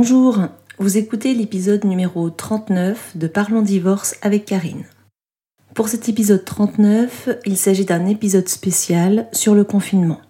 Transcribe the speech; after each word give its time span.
Bonjour, 0.00 0.44
vous 0.78 0.96
écoutez 0.96 1.34
l'épisode 1.34 1.84
numéro 1.84 2.30
39 2.30 3.16
de 3.16 3.26
Parlons 3.26 3.62
divorce 3.62 4.14
avec 4.22 4.44
Karine. 4.44 4.84
Pour 5.74 5.88
cet 5.88 6.08
épisode 6.08 6.44
39, 6.44 7.28
il 7.44 7.56
s'agit 7.56 7.84
d'un 7.84 8.06
épisode 8.06 8.48
spécial 8.48 9.26
sur 9.32 9.56
le 9.56 9.64
confinement. 9.64 10.20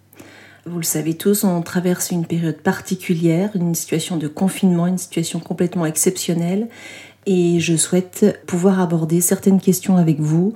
Vous 0.65 0.79
le 0.79 0.85
savez 0.85 1.19
tous, 1.19 1.45
on 1.45 1.61
traverse 1.61 2.13
une 2.13 2.25
période 2.25 2.63
particulière, 2.63 3.51
une 3.57 3.75
situation 3.75 4.17
de 4.17 4.27
confinement, 4.27 4.87
une 4.87 4.97
situation 4.97 5.39
complètement 5.39 5.85
exceptionnelle, 5.85 6.69
et 7.27 7.61
je 7.61 7.77
souhaite 7.77 8.43
pouvoir 8.47 8.81
aborder 8.81 9.21
certaines 9.21 9.61
questions 9.61 9.99
avec 9.99 10.19
vous 10.19 10.55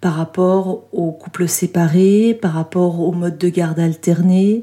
par 0.00 0.14
rapport 0.14 0.84
aux 0.92 1.10
couples 1.10 1.48
séparés, 1.48 2.38
par 2.40 2.52
rapport 2.52 3.00
au 3.00 3.10
mode 3.10 3.38
de 3.38 3.48
garde 3.48 3.80
alterné, 3.80 4.62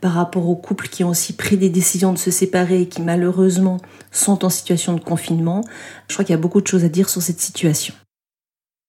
par 0.00 0.12
rapport 0.12 0.48
aux 0.48 0.56
couples 0.56 0.88
qui 0.88 1.04
ont 1.04 1.10
aussi 1.10 1.32
pris 1.32 1.56
des 1.56 1.68
décisions 1.68 2.12
de 2.12 2.18
se 2.18 2.30
séparer 2.30 2.82
et 2.82 2.88
qui 2.88 3.02
malheureusement 3.02 3.78
sont 4.10 4.44
en 4.44 4.50
situation 4.50 4.94
de 4.94 5.00
confinement. 5.00 5.62
Je 6.08 6.14
crois 6.14 6.24
qu'il 6.24 6.34
y 6.34 6.38
a 6.38 6.40
beaucoup 6.40 6.60
de 6.60 6.66
choses 6.66 6.84
à 6.84 6.88
dire 6.88 7.08
sur 7.08 7.22
cette 7.22 7.40
situation. 7.40 7.94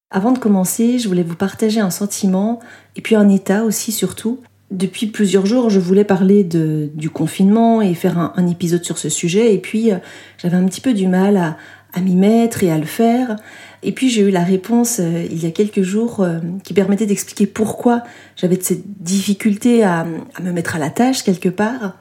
Avant 0.09 0.31
de 0.31 0.39
commencer, 0.39 0.99
je 0.99 1.07
voulais 1.07 1.23
vous 1.23 1.35
partager 1.35 1.81
un 1.81 1.89
sentiment 1.89 2.59
et 2.95 3.01
puis 3.01 3.15
un 3.15 3.27
état 3.27 3.63
aussi 3.63 3.91
surtout. 3.91 4.39
Depuis 4.71 5.07
plusieurs 5.07 5.45
jours, 5.45 5.69
je 5.69 5.79
voulais 5.79 6.03
parler 6.03 6.43
du 6.43 7.09
confinement 7.09 7.81
et 7.81 7.93
faire 7.93 8.17
un, 8.17 8.33
un, 8.35 8.47
épisode 8.47 8.83
sur 8.83 8.97
ce 8.97 9.07
sujet 9.07 9.53
et 9.53 9.59
puis 9.59 9.91
euh, 9.91 9.97
j'avais 10.37 10.57
un 10.57 10.65
petit 10.65 10.81
peu 10.81 10.93
du 10.93 11.07
mal 11.07 11.37
à, 11.37 11.57
à 11.93 12.01
m'y 12.01 12.15
mettre 12.15 12.63
et 12.63 12.71
à 12.71 12.77
le 12.77 12.85
faire. 12.85 13.35
Et 13.83 13.91
puis 13.91 14.09
j'ai 14.09 14.21
eu 14.21 14.31
la 14.31 14.43
réponse 14.43 14.99
euh, 14.99 15.25
il 15.29 15.43
y 15.43 15.45
a 15.45 15.51
quelques 15.51 15.81
jours 15.81 16.21
euh, 16.21 16.39
qui 16.63 16.73
permettait 16.73 17.05
d'expliquer 17.05 17.47
pourquoi 17.47 18.03
j'avais 18.35 18.57
cette 18.61 19.01
difficulté 19.01 19.83
à, 19.83 20.05
à, 20.35 20.41
me 20.41 20.51
mettre 20.51 20.75
à 20.75 20.79
la 20.79 20.89
tâche 20.89 21.23
quelque 21.23 21.49
part. 21.49 21.97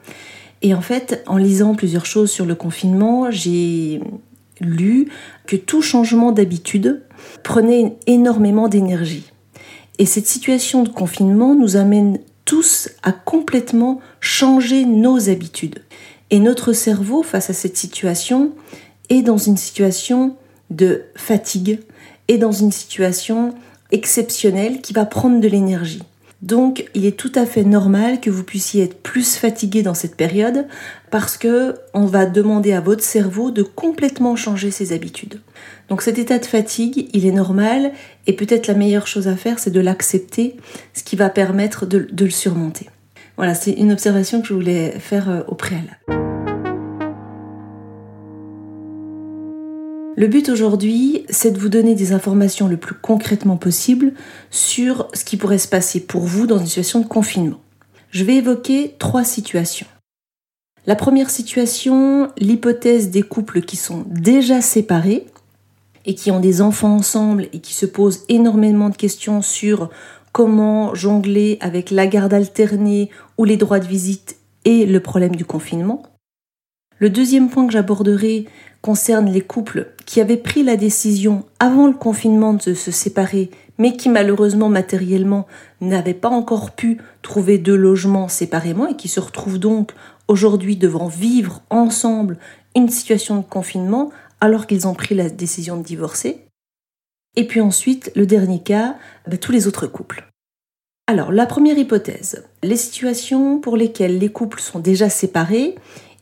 Et 0.61 0.73
en 0.73 0.81
fait, 0.81 1.23
en 1.27 1.37
lisant 1.37 1.75
plusieurs 1.75 2.05
choses 2.05 2.31
sur 2.31 2.45
le 2.45 2.55
confinement, 2.55 3.29
j'ai 3.29 4.01
lu 4.59 5.09
que 5.45 5.55
tout 5.55 5.81
changement 5.81 6.31
d'habitude 6.31 7.03
prenait 7.43 7.95
énormément 8.07 8.67
d'énergie. 8.67 9.31
Et 9.99 10.05
cette 10.05 10.27
situation 10.27 10.83
de 10.83 10.89
confinement 10.89 11.55
nous 11.55 11.75
amène 11.75 12.19
tous 12.45 12.89
à 13.03 13.11
complètement 13.11 13.99
changer 14.19 14.85
nos 14.85 15.29
habitudes. 15.29 15.79
Et 16.29 16.39
notre 16.39 16.73
cerveau, 16.73 17.23
face 17.23 17.49
à 17.49 17.53
cette 17.53 17.77
situation, 17.77 18.53
est 19.09 19.21
dans 19.21 19.37
une 19.37 19.57
situation 19.57 20.35
de 20.69 21.03
fatigue 21.15 21.79
et 22.27 22.37
dans 22.37 22.51
une 22.51 22.71
situation 22.71 23.53
exceptionnelle 23.91 24.81
qui 24.81 24.93
va 24.93 25.05
prendre 25.05 25.39
de 25.39 25.47
l'énergie. 25.47 26.03
Donc, 26.43 26.85
il 26.93 27.05
est 27.05 27.17
tout 27.17 27.31
à 27.33 27.47
fait 27.47 27.63
normal 27.63 28.19
que 28.19 28.29
vous 28.29 28.43
puissiez 28.43 28.83
être 28.83 29.01
plus 29.01 29.37
fatigué 29.37 29.81
dans 29.81 29.95
cette 29.95 30.15
période 30.15 30.67
parce 31.09 31.35
que 31.35 31.73
on 31.95 32.05
va 32.05 32.27
demander 32.27 32.73
à 32.73 32.79
votre 32.79 33.03
cerveau 33.03 33.49
de 33.49 33.63
complètement 33.63 34.35
changer 34.35 34.69
ses 34.69 34.93
habitudes. 34.93 35.41
Donc, 35.89 36.03
cet 36.03 36.19
état 36.19 36.37
de 36.37 36.45
fatigue, 36.45 37.09
il 37.13 37.25
est 37.25 37.31
normal 37.31 37.91
et 38.27 38.33
peut-être 38.33 38.67
la 38.67 38.75
meilleure 38.75 39.07
chose 39.07 39.27
à 39.27 39.35
faire, 39.35 39.57
c'est 39.57 39.71
de 39.71 39.79
l'accepter, 39.79 40.57
ce 40.93 41.03
qui 41.03 41.15
va 41.15 41.29
permettre 41.29 41.87
de, 41.87 42.07
de 42.11 42.25
le 42.25 42.31
surmonter. 42.31 42.87
Voilà, 43.35 43.55
c'est 43.55 43.71
une 43.71 43.91
observation 43.91 44.41
que 44.41 44.47
je 44.47 44.53
voulais 44.53 44.91
faire 44.99 45.29
euh, 45.29 45.41
au 45.47 45.55
préalable. 45.55 46.36
Le 50.19 50.25
but 50.25 50.49
aujourd'hui, 50.49 51.25
c'est 51.29 51.51
de 51.51 51.59
vous 51.59 51.69
donner 51.69 51.93
des 51.93 52.11
informations 52.11 52.67
le 52.67 52.77
plus 52.77 52.95
concrètement 52.95 53.55
possible 53.55 54.13
sur 54.49 55.07
ce 55.13 55.23
qui 55.23 55.37
pourrait 55.37 55.59
se 55.59 55.67
passer 55.67 55.99
pour 55.99 56.23
vous 56.23 56.47
dans 56.47 56.57
une 56.57 56.65
situation 56.65 57.01
de 57.01 57.07
confinement. 57.07 57.59
Je 58.09 58.23
vais 58.23 58.37
évoquer 58.37 58.95
trois 58.97 59.23
situations. 59.23 59.85
La 60.87 60.95
première 60.95 61.29
situation, 61.29 62.29
l'hypothèse 62.39 63.11
des 63.11 63.21
couples 63.21 63.61
qui 63.61 63.75
sont 63.75 64.05
déjà 64.07 64.59
séparés 64.59 65.27
et 66.07 66.15
qui 66.15 66.31
ont 66.31 66.39
des 66.39 66.63
enfants 66.63 66.95
ensemble 66.95 67.47
et 67.53 67.59
qui 67.59 67.75
se 67.75 67.85
posent 67.85 68.25
énormément 68.27 68.89
de 68.89 68.97
questions 68.97 69.43
sur 69.43 69.91
comment 70.31 70.95
jongler 70.95 71.59
avec 71.61 71.91
la 71.91 72.07
garde 72.07 72.33
alternée 72.33 73.11
ou 73.37 73.43
les 73.43 73.57
droits 73.57 73.79
de 73.79 73.87
visite 73.87 74.37
et 74.65 74.87
le 74.87 74.99
problème 74.99 75.35
du 75.35 75.45
confinement. 75.45 76.01
Le 76.99 77.09
deuxième 77.09 77.49
point 77.49 77.67
que 77.67 77.73
j'aborderai 77.73 78.45
concerne 78.81 79.27
les 79.27 79.41
couples 79.41 79.87
qui 80.05 80.19
avaient 80.21 80.37
pris 80.37 80.63
la 80.63 80.77
décision 80.77 81.45
avant 81.59 81.87
le 81.87 81.93
confinement 81.93 82.53
de 82.53 82.73
se 82.73 82.91
séparer, 82.91 83.51
mais 83.77 83.95
qui 83.95 84.09
malheureusement 84.09 84.69
matériellement 84.69 85.45
n'avaient 85.79 86.13
pas 86.13 86.29
encore 86.29 86.71
pu 86.71 86.97
trouver 87.21 87.59
de 87.59 87.73
logement 87.73 88.27
séparément 88.27 88.87
et 88.87 88.95
qui 88.95 89.09
se 89.09 89.19
retrouvent 89.19 89.59
donc 89.59 89.91
aujourd'hui 90.27 90.75
devant 90.75 91.07
vivre 91.07 91.61
ensemble 91.69 92.37
une 92.75 92.89
situation 92.89 93.37
de 93.37 93.43
confinement 93.43 94.11
alors 94.41 94.67
qu'ils 94.67 94.87
ont 94.87 94.93
pris 94.93 95.15
la 95.15 95.29
décision 95.29 95.77
de 95.77 95.83
divorcer. 95.83 96.45
Et 97.35 97.45
puis 97.45 97.61
ensuite, 97.61 98.11
le 98.15 98.25
dernier 98.25 98.61
cas, 98.61 98.95
bah, 99.27 99.37
tous 99.37 99.51
les 99.51 99.67
autres 99.67 99.85
couples. 99.85 100.27
Alors, 101.09 101.31
la 101.31 101.45
première 101.45 101.77
hypothèse, 101.77 102.43
les 102.63 102.75
situations 102.75 103.59
pour 103.59 103.77
lesquelles 103.77 104.17
les 104.17 104.29
couples 104.29 104.59
sont 104.59 104.79
déjà 104.79 105.07
séparés 105.07 105.75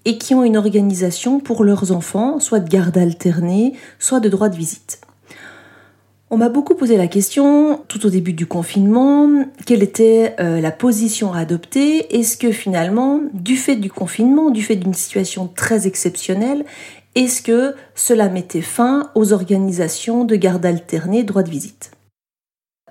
et 0.06 0.18
qui 0.18 0.34
ont 0.34 0.44
une 0.44 0.58
organisation 0.58 1.40
pour 1.40 1.64
leurs 1.64 1.92
enfants, 1.92 2.40
soit 2.40 2.60
de 2.60 2.70
garde 2.70 2.98
alternée, 2.98 3.74
soit 4.00 4.20
de 4.20 4.30
droit 4.30 4.50
de 4.50 4.56
visite. 4.56 5.02
On 6.32 6.38
m'a 6.38 6.50
beaucoup 6.50 6.74
posé 6.74 6.98
la 6.98 7.08
question, 7.08 7.82
tout 7.88 8.06
au 8.06 8.10
début 8.10 8.34
du 8.34 8.48
confinement, 8.48 9.46
quelle 9.66 9.84
était 9.84 10.36
euh, 10.40 10.60
la 10.60 10.72
position 10.72 11.34
à 11.34 11.40
adopter? 11.40 12.18
Est-ce 12.18 12.36
que 12.36 12.52
finalement, 12.52 13.22
du 13.34 13.56
fait 13.56 13.76
du 13.76 13.92
confinement, 13.92 14.50
du 14.50 14.64
fait 14.64 14.76
d'une 14.76 14.96
situation 14.96 15.48
très 15.48 15.86
exceptionnelle, 15.86 16.66
est-ce 17.14 17.42
que 17.42 17.76
cela 17.94 18.28
mettait 18.28 18.62
fin 18.62 19.12
aux 19.16 19.34
organisations 19.34 20.26
de 20.26 20.36
garde 20.36 20.66
alternée, 20.66 21.24
droit 21.24 21.44
de 21.44 21.50
visite? 21.50 21.92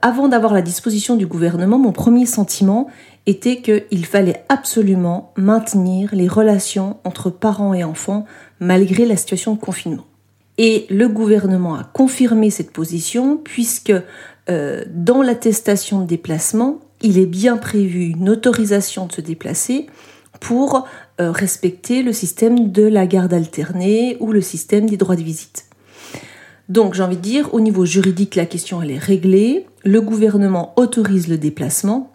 Avant 0.07 0.29
d'avoir 0.29 0.53
la 0.53 0.61
disposition 0.61 1.17
du 1.17 1.27
gouvernement, 1.27 1.79
mon 1.79 1.91
premier 1.91 2.27
sentiment 2.27 2.89
était 3.25 3.63
qu'il 3.63 4.05
fallait 4.05 4.45
absolument 4.51 5.33
maintenir 5.39 6.11
les 6.13 6.29
relations 6.29 6.99
entre 7.05 7.31
parents 7.31 7.73
et 7.73 7.85
enfants 7.85 8.27
malgré 8.61 9.07
la 9.07 9.17
situation 9.17 9.55
de 9.55 9.59
confinement. 9.59 10.05
Et 10.59 10.85
le 10.91 11.09
gouvernement 11.09 11.75
a 11.75 11.85
confirmé 11.85 12.51
cette 12.51 12.71
position 12.71 13.39
puisque 13.43 13.95
euh, 14.51 14.85
dans 14.91 15.23
l'attestation 15.23 16.03
de 16.03 16.07
déplacement, 16.07 16.81
il 17.01 17.19
est 17.19 17.25
bien 17.25 17.57
prévu 17.57 18.11
une 18.11 18.29
autorisation 18.29 19.07
de 19.07 19.13
se 19.13 19.23
déplacer 19.23 19.87
pour 20.39 20.87
euh, 21.19 21.33
respecter 21.33 22.03
le 22.03 22.13
système 22.13 22.71
de 22.73 22.83
la 22.83 23.07
garde 23.07 23.33
alternée 23.33 24.19
ou 24.21 24.33
le 24.33 24.43
système 24.43 24.85
des 24.85 24.99
droits 24.99 25.17
de 25.17 25.23
visite. 25.23 25.65
Donc 26.69 26.93
j'ai 26.93 27.03
envie 27.03 27.17
de 27.17 27.23
dire, 27.23 27.55
au 27.55 27.61
niveau 27.61 27.87
juridique, 27.87 28.35
la 28.35 28.45
question 28.45 28.83
elle 28.83 28.91
est 28.91 28.99
réglée. 28.99 29.65
Le 29.85 30.01
gouvernement 30.01 30.73
autorise 30.77 31.29
le 31.29 31.39
déplacement 31.39 32.11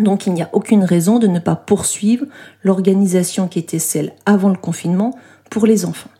donc 0.00 0.26
il 0.26 0.32
n'y 0.32 0.42
a 0.42 0.50
aucune 0.52 0.84
raison 0.84 1.18
de 1.18 1.26
ne 1.26 1.38
pas 1.38 1.56
poursuivre 1.56 2.26
l'organisation 2.62 3.48
qui 3.48 3.58
était 3.58 3.78
celle 3.78 4.14
avant 4.24 4.48
le 4.48 4.56
confinement 4.56 5.16
pour 5.50 5.66
les 5.66 5.84
enfants. 5.84 6.10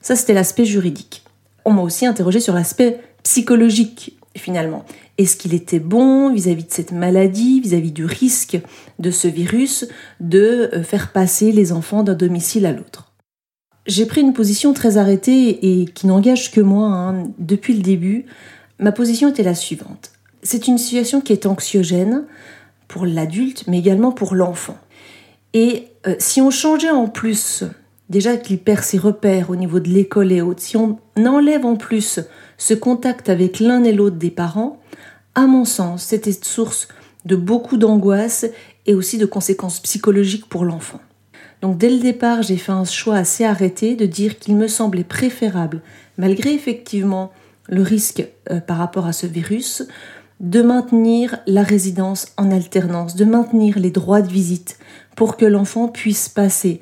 Ça, 0.00 0.16
c'était 0.16 0.34
l'aspect 0.34 0.66
juridique. 0.66 1.24
On 1.64 1.72
m'a 1.72 1.82
aussi 1.82 2.04
interrogé 2.04 2.40
sur 2.40 2.52
l'aspect 2.52 3.00
psychologique, 3.22 4.18
finalement. 4.36 4.84
Est-ce 5.16 5.36
qu'il 5.36 5.54
était 5.54 5.78
bon 5.78 6.30
vis-à-vis 6.32 6.64
de 6.64 6.72
cette 6.72 6.92
maladie, 6.92 7.60
vis-à-vis 7.60 7.92
du 7.92 8.04
risque 8.04 8.60
de 8.98 9.10
ce 9.10 9.28
virus, 9.28 9.86
de 10.20 10.68
euh, 10.74 10.82
faire 10.82 11.12
passer 11.12 11.52
les 11.52 11.72
enfants 11.72 12.02
d'un 12.02 12.14
domicile 12.14 12.66
à 12.66 12.72
l'autre? 12.72 13.12
J'ai 13.86 14.04
pris 14.04 14.20
une 14.20 14.34
position 14.34 14.74
très 14.74 14.98
arrêtée 14.98 15.80
et 15.80 15.86
qui 15.86 16.06
n'engage 16.06 16.50
que 16.50 16.60
moi 16.60 16.88
hein, 16.88 17.24
depuis 17.38 17.74
le 17.74 17.82
début. 17.82 18.26
Ma 18.78 18.92
position 18.92 19.30
était 19.30 19.42
la 19.42 19.54
suivante. 19.54 20.10
C'est 20.44 20.68
une 20.68 20.78
situation 20.78 21.20
qui 21.20 21.32
est 21.32 21.46
anxiogène, 21.46 22.24
pour 22.88 23.06
l'adulte, 23.06 23.64
mais 23.66 23.78
également 23.78 24.12
pour 24.12 24.34
l'enfant. 24.34 24.78
Et 25.52 25.88
euh, 26.06 26.14
si 26.18 26.40
on 26.40 26.50
changeait 26.50 26.90
en 26.90 27.08
plus, 27.08 27.64
déjà 28.08 28.36
qu'il 28.36 28.58
perd 28.58 28.82
ses 28.82 28.98
repères 28.98 29.50
au 29.50 29.56
niveau 29.56 29.80
de 29.80 29.88
l'école 29.88 30.32
et 30.32 30.40
autres, 30.40 30.62
si 30.62 30.76
on 30.76 30.98
enlève 31.16 31.64
en 31.64 31.76
plus 31.76 32.20
ce 32.56 32.74
contact 32.74 33.28
avec 33.28 33.60
l'un 33.60 33.84
et 33.84 33.92
l'autre 33.92 34.16
des 34.16 34.30
parents, 34.30 34.80
à 35.34 35.46
mon 35.46 35.64
sens, 35.64 36.04
c'était 36.04 36.32
source 36.32 36.88
de 37.24 37.36
beaucoup 37.36 37.76
d'angoisse 37.76 38.46
et 38.86 38.94
aussi 38.94 39.18
de 39.18 39.26
conséquences 39.26 39.80
psychologiques 39.80 40.48
pour 40.48 40.64
l'enfant. 40.64 41.00
Donc 41.62 41.78
dès 41.78 41.90
le 41.90 41.98
départ, 41.98 42.42
j'ai 42.42 42.58
fait 42.58 42.72
un 42.72 42.84
choix 42.84 43.16
assez 43.16 43.44
arrêté 43.44 43.96
de 43.96 44.06
dire 44.06 44.38
qu'il 44.38 44.54
me 44.56 44.68
semblait 44.68 45.04
préférable, 45.04 45.80
malgré 46.18 46.52
effectivement 46.52 47.32
le 47.68 47.82
risque 47.82 48.24
euh, 48.50 48.60
par 48.60 48.76
rapport 48.76 49.06
à 49.06 49.12
ce 49.12 49.26
virus, 49.26 49.82
de 50.40 50.62
maintenir 50.62 51.38
la 51.46 51.62
résidence 51.62 52.32
en 52.36 52.50
alternance, 52.50 53.14
de 53.14 53.24
maintenir 53.24 53.78
les 53.78 53.90
droits 53.90 54.22
de 54.22 54.28
visite 54.28 54.78
pour 55.16 55.36
que 55.36 55.44
l'enfant 55.44 55.88
puisse 55.88 56.28
passer 56.28 56.80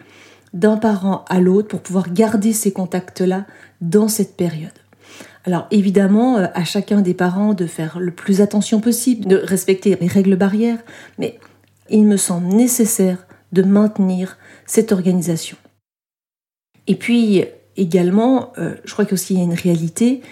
d'un 0.52 0.76
parent 0.76 1.24
à 1.28 1.40
l'autre 1.40 1.68
pour 1.68 1.80
pouvoir 1.80 2.12
garder 2.12 2.52
ces 2.52 2.72
contacts-là 2.72 3.46
dans 3.80 4.08
cette 4.08 4.36
période. 4.36 4.70
Alors 5.44 5.66
évidemment, 5.70 6.38
euh, 6.38 6.46
à 6.54 6.64
chacun 6.64 7.00
des 7.00 7.14
parents 7.14 7.54
de 7.54 7.66
faire 7.66 7.98
le 7.98 8.12
plus 8.12 8.40
attention 8.40 8.80
possible, 8.80 9.26
de 9.26 9.36
respecter 9.36 9.96
les 10.00 10.06
règles 10.06 10.36
barrières, 10.36 10.78
mais 11.18 11.38
il 11.90 12.04
me 12.04 12.16
semble 12.16 12.48
nécessaire 12.48 13.26
de 13.52 13.62
maintenir 13.62 14.38
cette 14.66 14.92
organisation. 14.92 15.56
Et 16.86 16.94
puis 16.94 17.44
également, 17.76 18.52
euh, 18.58 18.74
je 18.84 18.92
crois 18.92 19.04
qu'il 19.04 19.36
y 19.36 19.40
a 19.40 19.44
une 19.44 19.54
réalité. 19.54 20.22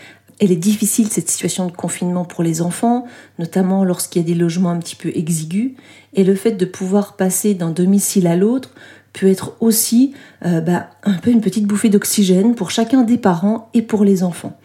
Elle 0.40 0.52
est 0.52 0.56
difficile 0.56 1.08
cette 1.08 1.28
situation 1.28 1.66
de 1.66 1.72
confinement 1.72 2.24
pour 2.24 2.42
les 2.42 2.62
enfants, 2.62 3.04
notamment 3.38 3.84
lorsqu'il 3.84 4.22
y 4.22 4.24
a 4.24 4.26
des 4.26 4.34
logements 4.34 4.70
un 4.70 4.78
petit 4.78 4.96
peu 4.96 5.10
exigus. 5.14 5.72
Et 6.14 6.24
le 6.24 6.34
fait 6.34 6.52
de 6.52 6.64
pouvoir 6.64 7.16
passer 7.16 7.52
d'un 7.54 7.70
domicile 7.70 8.26
à 8.26 8.36
l'autre 8.36 8.70
peut 9.12 9.28
être 9.28 9.56
aussi 9.60 10.14
euh, 10.46 10.60
bah, 10.60 10.90
un 11.04 11.18
peu 11.18 11.30
une 11.30 11.42
petite 11.42 11.66
bouffée 11.66 11.90
d'oxygène 11.90 12.54
pour 12.54 12.70
chacun 12.70 13.02
des 13.02 13.18
parents 13.18 13.68
et 13.74 13.82
pour 13.82 14.02
les 14.02 14.22
enfants. 14.22 14.58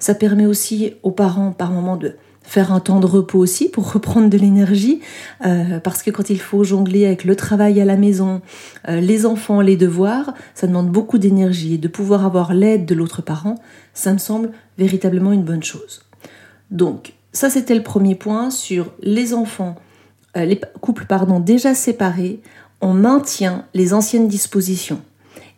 Ça 0.00 0.14
permet 0.14 0.46
aussi 0.46 0.94
aux 1.02 1.12
parents 1.12 1.52
par 1.52 1.70
moment 1.70 1.96
de 1.96 2.16
faire 2.50 2.72
un 2.72 2.80
temps 2.80 2.98
de 2.98 3.06
repos 3.06 3.38
aussi 3.38 3.68
pour 3.68 3.92
reprendre 3.92 4.28
de 4.28 4.36
l'énergie, 4.36 4.98
euh, 5.46 5.78
parce 5.78 6.02
que 6.02 6.10
quand 6.10 6.30
il 6.30 6.40
faut 6.40 6.64
jongler 6.64 7.06
avec 7.06 7.22
le 7.22 7.36
travail 7.36 7.80
à 7.80 7.84
la 7.84 7.96
maison, 7.96 8.42
euh, 8.88 8.98
les 8.98 9.24
enfants, 9.24 9.60
les 9.60 9.76
devoirs, 9.76 10.34
ça 10.56 10.66
demande 10.66 10.90
beaucoup 10.90 11.18
d'énergie 11.18 11.74
et 11.74 11.78
de 11.78 11.86
pouvoir 11.86 12.26
avoir 12.26 12.52
l'aide 12.52 12.86
de 12.86 12.94
l'autre 12.96 13.22
parent, 13.22 13.54
ça 13.94 14.12
me 14.12 14.18
semble 14.18 14.50
véritablement 14.78 15.30
une 15.30 15.44
bonne 15.44 15.62
chose. 15.62 16.02
Donc, 16.72 17.12
ça 17.32 17.50
c'était 17.50 17.76
le 17.76 17.84
premier 17.84 18.16
point 18.16 18.50
sur 18.50 18.90
les 19.00 19.32
enfants, 19.32 19.76
euh, 20.36 20.44
les 20.44 20.60
couples 20.80 21.06
pardon 21.06 21.38
déjà 21.38 21.72
séparés, 21.76 22.40
on 22.80 22.94
maintient 22.94 23.64
les 23.74 23.94
anciennes 23.94 24.26
dispositions. 24.26 25.00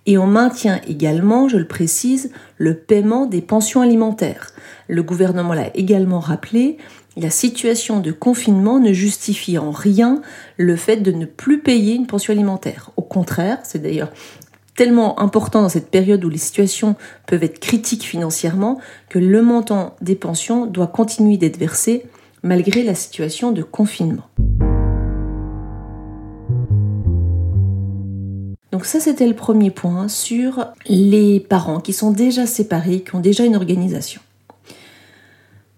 Et 0.06 0.18
on 0.18 0.26
maintient 0.26 0.80
également, 0.88 1.48
je 1.48 1.56
le 1.56 1.66
précise, 1.66 2.32
le 2.58 2.74
paiement 2.74 3.26
des 3.26 3.40
pensions 3.40 3.82
alimentaires. 3.82 4.48
Le 4.88 5.02
gouvernement 5.02 5.54
l'a 5.54 5.74
également 5.76 6.18
rappelé, 6.18 6.78
la 7.16 7.30
situation 7.30 8.00
de 8.00 8.10
confinement 8.10 8.80
ne 8.80 8.92
justifie 8.92 9.58
en 9.58 9.70
rien 9.70 10.22
le 10.56 10.76
fait 10.76 10.96
de 10.96 11.12
ne 11.12 11.26
plus 11.26 11.60
payer 11.60 11.94
une 11.94 12.06
pension 12.06 12.32
alimentaire. 12.32 12.90
Au 12.96 13.02
contraire, 13.02 13.58
c'est 13.64 13.82
d'ailleurs 13.82 14.10
tellement 14.74 15.20
important 15.20 15.60
dans 15.62 15.68
cette 15.68 15.90
période 15.90 16.24
où 16.24 16.30
les 16.30 16.38
situations 16.38 16.96
peuvent 17.26 17.44
être 17.44 17.60
critiques 17.60 18.04
financièrement 18.04 18.80
que 19.10 19.18
le 19.18 19.42
montant 19.42 19.94
des 20.00 20.16
pensions 20.16 20.66
doit 20.66 20.86
continuer 20.86 21.36
d'être 21.36 21.58
versé 21.58 22.04
malgré 22.42 22.82
la 22.82 22.94
situation 22.94 23.52
de 23.52 23.62
confinement. 23.62 24.24
Donc 28.82 28.88
ça, 28.88 28.98
c'était 28.98 29.28
le 29.28 29.36
premier 29.36 29.70
point 29.70 30.08
sur 30.08 30.66
les 30.88 31.38
parents 31.38 31.78
qui 31.78 31.92
sont 31.92 32.10
déjà 32.10 32.46
séparés, 32.46 33.04
qui 33.04 33.14
ont 33.14 33.20
déjà 33.20 33.44
une 33.44 33.54
organisation. 33.54 34.20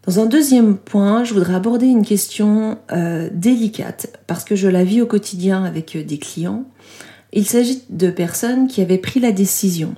Dans 0.07 0.21
un 0.21 0.25
deuxième 0.25 0.79
point, 0.79 1.23
je 1.23 1.35
voudrais 1.35 1.55
aborder 1.55 1.85
une 1.85 2.07
question 2.07 2.79
euh, 2.93 3.29
délicate 3.31 4.19
parce 4.27 4.43
que 4.43 4.57
je 4.57 4.69
la 4.69 4.85
vis 4.85 5.03
au 5.03 5.07
quotidien 5.07 5.65
avec 5.65 5.97
euh, 5.97 6.03
des 6.03 6.17
clients. 6.17 6.65
Il 7.35 7.45
s'agit 7.45 7.83
de 7.91 8.09
personnes 8.09 8.69
qui 8.69 8.81
avaient 8.81 8.97
pris 8.97 9.21
la 9.21 9.33
décision 9.33 9.95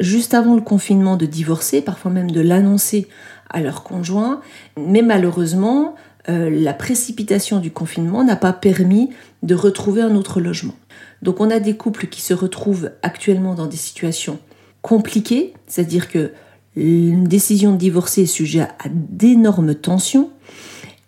juste 0.00 0.34
avant 0.34 0.56
le 0.56 0.60
confinement 0.60 1.16
de 1.16 1.26
divorcer, 1.26 1.82
parfois 1.82 2.10
même 2.10 2.32
de 2.32 2.40
l'annoncer 2.40 3.06
à 3.48 3.60
leur 3.60 3.84
conjoint, 3.84 4.40
mais 4.76 5.02
malheureusement, 5.02 5.94
euh, 6.28 6.50
la 6.50 6.74
précipitation 6.74 7.60
du 7.60 7.70
confinement 7.70 8.24
n'a 8.24 8.34
pas 8.34 8.52
permis 8.52 9.10
de 9.44 9.54
retrouver 9.54 10.02
un 10.02 10.16
autre 10.16 10.40
logement. 10.40 10.74
Donc 11.22 11.40
on 11.40 11.50
a 11.50 11.60
des 11.60 11.76
couples 11.76 12.06
qui 12.06 12.20
se 12.20 12.34
retrouvent 12.34 12.90
actuellement 13.02 13.54
dans 13.54 13.66
des 13.66 13.76
situations 13.76 14.38
compliquées, 14.82 15.54
c'est-à-dire 15.66 16.08
que 16.08 16.32
une 16.76 17.24
décision 17.24 17.72
de 17.72 17.76
divorcer 17.76 18.22
est 18.22 18.26
sujet 18.26 18.60
à 18.60 18.88
d'énormes 18.88 19.74
tensions 19.74 20.30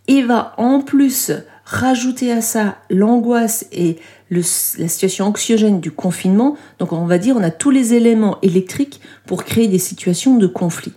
et 0.09 0.23
va 0.23 0.55
en 0.59 0.81
plus 0.81 1.31
rajouter 1.65 2.33
à 2.33 2.43
ça 2.43 2.79
l'angoisse 2.91 3.67
et 3.73 3.97
la 4.31 4.43
situation 4.43 5.27
anxiogène 5.27 5.81
du 5.81 5.91
confinement. 5.91 6.57
Donc 6.79 6.93
on 6.93 7.07
va 7.07 7.19
dire 7.19 7.37
on 7.37 7.43
a 7.43 7.51
tous 7.51 7.71
les 7.71 7.95
éléments 7.95 8.39
électriques 8.43 9.01
pour 9.27 9.45
créer 9.45 9.69
des 9.69 9.79
situations 9.79 10.37
de 10.37 10.47
conflit. 10.47 10.93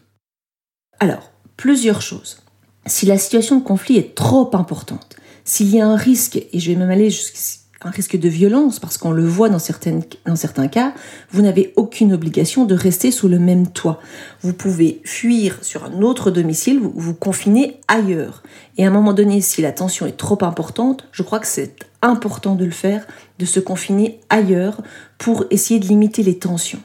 Alors, 1.00 1.32
plusieurs 1.58 2.02
choses. 2.02 2.42
Si 2.86 3.06
la 3.06 3.18
situation 3.18 3.58
de 3.58 3.64
conflit 3.64 3.98
est 3.98 4.16
trop 4.16 4.50
importante, 4.56 5.16
s'il 5.44 5.74
y 5.74 5.82
a 5.82 5.88
un 5.88 5.96
risque, 5.96 6.38
et 6.38 6.60
je 6.60 6.72
vais 6.72 6.78
même 6.78 6.90
aller 6.90 7.10
jusqu'à 7.10 7.38
un 7.86 7.92
risque 7.92 8.18
de 8.18 8.28
violence, 8.28 8.80
parce 8.80 8.98
qu'on 8.98 9.12
le 9.12 9.24
voit 9.24 9.48
dans, 9.48 9.60
certaines, 9.60 10.02
dans 10.26 10.36
certains 10.36 10.68
cas, 10.68 10.94
vous 11.32 11.44
n'avez 11.44 11.72
aucune 11.76 12.14
obligation 12.14 12.66
de 12.66 12.74
rester 12.74 13.12
sous 13.12 13.28
le 13.28 13.38
même 13.38 13.68
toit. 13.68 14.02
Vous 14.42 14.54
pouvez 14.54 15.02
fuir 15.06 15.60
sur 15.62 15.86
un 15.86 16.02
autre 16.02 16.32
domicile, 16.32 16.80
vous 16.80 16.92
vous 16.96 17.14
confinez 17.14 17.80
ailleurs. 17.88 18.42
Et 18.78 18.86
à 18.86 18.88
un 18.88 18.92
moment 18.92 19.14
donné, 19.14 19.40
si 19.40 19.62
la 19.62 19.72
tension 19.72 20.08
est 20.08 20.18
trop 20.18 20.44
importante, 20.44 21.08
je 21.12 21.22
crois 21.22 21.40
que 21.40 21.46
c'est 21.46 21.76
important 22.02 22.56
de 22.56 22.66
le 22.66 22.72
faire, 22.72 23.06
de 23.38 23.46
se 23.46 23.60
confiner 23.60 24.20
ailleurs 24.30 24.82
pour 25.20 25.46
essayer 25.52 25.80
de 25.80 25.86
limiter 25.86 26.24
les 26.24 26.40
tensions. 26.40 26.82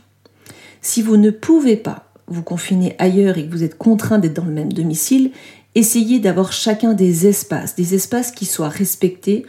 Si 0.82 1.00
vous 1.00 1.16
ne 1.16 1.30
pouvez 1.30 1.76
pas 1.76 2.12
vous 2.26 2.42
confiner 2.42 2.94
ailleurs 2.98 3.38
et 3.38 3.46
que 3.46 3.50
vous 3.50 3.64
êtes 3.64 3.78
contraint 3.78 4.18
d'être 4.18 4.34
dans 4.34 4.44
le 4.44 4.52
même 4.52 4.72
domicile, 4.72 5.30
essayez 5.74 6.18
d'avoir 6.18 6.52
chacun 6.52 6.92
des 6.92 7.26
espaces, 7.26 7.74
des 7.74 7.94
espaces 7.94 8.32
qui 8.32 8.44
soient 8.44 8.68
respectés, 8.68 9.46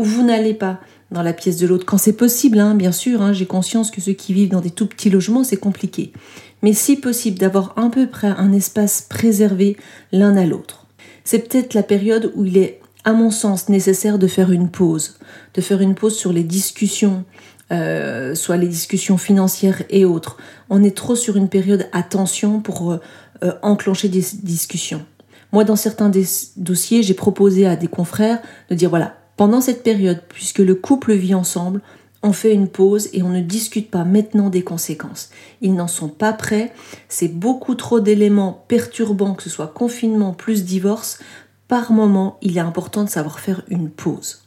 où 0.00 0.04
vous 0.04 0.24
n'allez 0.24 0.54
pas 0.54 0.80
dans 1.10 1.22
la 1.22 1.34
pièce 1.34 1.58
de 1.58 1.66
l'autre, 1.66 1.84
quand 1.84 1.98
c'est 1.98 2.14
possible, 2.14 2.58
hein, 2.58 2.74
bien 2.74 2.90
sûr, 2.90 3.20
hein, 3.20 3.34
j'ai 3.34 3.44
conscience 3.44 3.90
que 3.90 4.00
ceux 4.00 4.14
qui 4.14 4.32
vivent 4.32 4.48
dans 4.48 4.62
des 4.62 4.70
tout 4.70 4.86
petits 4.86 5.10
logements, 5.10 5.44
c'est 5.44 5.58
compliqué. 5.58 6.14
Mais 6.62 6.72
si 6.72 6.96
possible, 6.96 7.38
d'avoir 7.38 7.74
un 7.76 7.90
peu 7.90 8.06
près 8.06 8.28
un 8.28 8.50
espace 8.54 9.02
préservé 9.02 9.76
l'un 10.10 10.38
à 10.38 10.46
l'autre. 10.46 10.86
C'est 11.22 11.40
peut-être 11.40 11.74
la 11.74 11.82
période 11.82 12.32
où 12.34 12.46
il 12.46 12.56
est, 12.56 12.80
à 13.04 13.12
mon 13.12 13.30
sens, 13.30 13.68
nécessaire 13.68 14.18
de 14.18 14.26
faire 14.26 14.52
une 14.52 14.70
pause, 14.70 15.18
de 15.52 15.60
faire 15.60 15.82
une 15.82 15.94
pause 15.94 16.16
sur 16.16 16.32
les 16.32 16.44
discussions, 16.44 17.24
euh, 17.70 18.34
soit 18.34 18.56
les 18.56 18.68
discussions 18.68 19.18
financières 19.18 19.82
et 19.90 20.06
autres. 20.06 20.38
On 20.70 20.82
est 20.82 20.96
trop 20.96 21.14
sur 21.14 21.36
une 21.36 21.50
période 21.50 21.88
à 21.92 22.02
tension 22.02 22.60
pour 22.60 22.92
euh, 22.92 23.00
euh, 23.44 23.52
enclencher 23.60 24.08
des 24.08 24.24
discussions. 24.42 25.04
Moi, 25.52 25.64
dans 25.64 25.76
certains 25.76 26.10
dossiers, 26.56 27.02
j'ai 27.02 27.14
proposé 27.14 27.66
à 27.66 27.76
des 27.76 27.88
confrères 27.88 28.40
de 28.70 28.74
dire 28.74 28.88
voilà, 28.88 29.19
pendant 29.40 29.62
cette 29.62 29.82
période, 29.82 30.20
puisque 30.28 30.58
le 30.58 30.74
couple 30.74 31.14
vit 31.14 31.34
ensemble, 31.34 31.80
on 32.22 32.34
fait 32.34 32.52
une 32.52 32.68
pause 32.68 33.08
et 33.14 33.22
on 33.22 33.30
ne 33.30 33.40
discute 33.40 33.90
pas 33.90 34.04
maintenant 34.04 34.50
des 34.50 34.62
conséquences. 34.62 35.30
Ils 35.62 35.72
n'en 35.72 35.88
sont 35.88 36.10
pas 36.10 36.34
prêts, 36.34 36.74
c'est 37.08 37.28
beaucoup 37.28 37.74
trop 37.74 38.00
d'éléments 38.00 38.66
perturbants, 38.68 39.32
que 39.32 39.42
ce 39.42 39.48
soit 39.48 39.68
confinement 39.68 40.34
plus 40.34 40.66
divorce. 40.66 41.20
Par 41.68 41.90
moment, 41.90 42.36
il 42.42 42.58
est 42.58 42.60
important 42.60 43.02
de 43.02 43.08
savoir 43.08 43.40
faire 43.40 43.62
une 43.68 43.88
pause. 43.88 44.44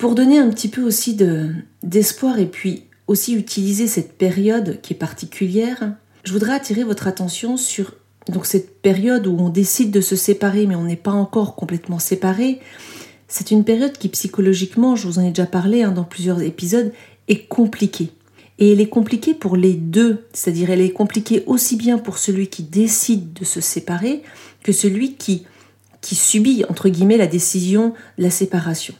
Pour 0.00 0.16
donner 0.16 0.38
un 0.38 0.50
petit 0.50 0.66
peu 0.66 0.82
aussi 0.82 1.16
d'espoir 1.84 2.40
et 2.40 2.46
puis 2.46 2.82
aussi 3.06 3.36
utiliser 3.36 3.86
cette 3.86 4.18
période 4.18 4.80
qui 4.82 4.94
est 4.94 4.96
particulière, 4.96 5.94
je 6.24 6.32
voudrais 6.32 6.54
attirer 6.54 6.82
votre 6.82 7.06
attention 7.06 7.56
sur 7.56 7.94
donc 8.28 8.44
cette 8.44 8.82
période 8.82 9.28
où 9.28 9.36
on 9.38 9.50
décide 9.50 9.92
de 9.92 10.00
se 10.00 10.16
séparer 10.16 10.66
mais 10.66 10.74
on 10.74 10.82
n'est 10.82 10.96
pas 10.96 11.12
encore 11.12 11.54
complètement 11.54 12.00
séparé 12.00 12.60
c'est 13.28 13.50
une 13.50 13.64
période 13.64 13.92
qui 13.92 14.08
psychologiquement, 14.08 14.96
je 14.96 15.06
vous 15.06 15.18
en 15.18 15.22
ai 15.22 15.28
déjà 15.28 15.46
parlé 15.46 15.82
hein, 15.82 15.92
dans 15.92 16.04
plusieurs 16.04 16.40
épisodes, 16.40 16.92
est 17.28 17.46
compliquée. 17.46 18.10
Et 18.58 18.72
elle 18.72 18.80
est 18.80 18.88
compliquée 18.88 19.34
pour 19.34 19.54
les 19.54 19.74
deux, 19.74 20.24
c'est-à-dire 20.32 20.70
elle 20.70 20.80
est 20.80 20.90
compliquée 20.90 21.44
aussi 21.46 21.76
bien 21.76 21.98
pour 21.98 22.18
celui 22.18 22.48
qui 22.48 22.62
décide 22.64 23.32
de 23.34 23.44
se 23.44 23.60
séparer 23.60 24.22
que 24.64 24.72
celui 24.72 25.14
qui, 25.14 25.44
subit, 26.02 26.64
entre 26.68 26.88
guillemets, 26.88 27.18
la 27.18 27.26
décision 27.26 27.92
de 28.16 28.22
la 28.24 28.30
séparation. 28.30 28.94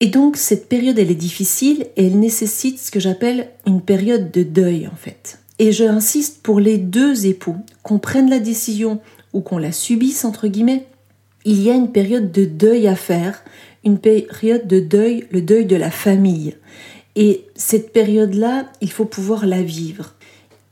Et 0.00 0.08
donc 0.08 0.36
cette 0.36 0.68
période, 0.68 0.98
elle 0.98 1.10
est 1.10 1.14
difficile 1.14 1.86
et 1.96 2.06
elle 2.06 2.18
nécessite 2.18 2.80
ce 2.80 2.90
que 2.90 2.98
j'appelle 2.98 3.50
une 3.66 3.80
période 3.80 4.32
de 4.32 4.42
deuil 4.42 4.88
en 4.88 4.96
fait. 4.96 5.38
Et 5.60 5.70
je 5.70 5.84
insiste 5.84 6.42
pour 6.42 6.58
les 6.58 6.78
deux 6.78 7.26
époux, 7.26 7.56
qu'on 7.82 8.00
prenne 8.00 8.28
la 8.28 8.40
décision 8.40 9.00
ou 9.32 9.40
qu'on 9.40 9.58
la 9.58 9.70
subisse, 9.70 10.24
entre 10.24 10.48
guillemets, 10.48 10.86
il 11.44 11.62
y 11.62 11.70
a 11.70 11.74
une 11.74 11.92
période 11.92 12.32
de 12.32 12.44
deuil 12.44 12.86
à 12.88 12.96
faire, 12.96 13.42
une 13.84 13.98
période 13.98 14.66
de 14.66 14.80
deuil, 14.80 15.26
le 15.30 15.42
deuil 15.42 15.66
de 15.66 15.76
la 15.76 15.90
famille. 15.90 16.56
Et 17.16 17.44
cette 17.54 17.92
période-là, 17.92 18.66
il 18.80 18.90
faut 18.90 19.04
pouvoir 19.04 19.46
la 19.46 19.62
vivre. 19.62 20.14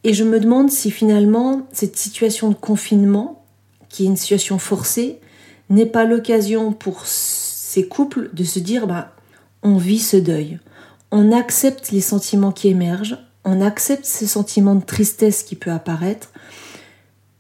Et 0.05 0.15
je 0.15 0.25
me 0.25 0.41
demande 0.41 0.71
si 0.71 0.91
finalement 0.91 1.67
cette 1.73 1.97
situation 1.97 2.49
de 2.49 2.55
confinement, 2.55 3.45
qui 3.89 4.05
est 4.05 4.07
une 4.07 4.17
situation 4.17 4.59
forcée, 4.59 5.19
n'est 5.71 5.87
pas 5.87 6.05
l'occasion 6.05 6.73
pour 6.73 7.07
ces 7.07 7.87
couples 7.87 8.31
de 8.33 8.45
se 8.45 8.59
dire 8.59 8.87
bah, 8.87 9.15
on 9.63 9.77
vit 9.77 10.01
ce 10.01 10.17
deuil, 10.17 10.59
on 11.11 11.31
accepte 11.31 11.93
les 11.93 12.01
sentiments 12.01 12.53
qui 12.53 12.69
émergent, 12.69 13.19
on 13.45 13.61
accepte 13.61 14.05
ces 14.05 14.27
sentiments 14.27 14.75
de 14.75 14.85
tristesse 14.85 15.43
qui 15.43 15.57
peut 15.57 15.71
apparaître, 15.71 16.33